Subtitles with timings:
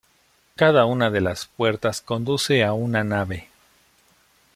[0.55, 3.49] Cada una de las puertas conduce a una nave.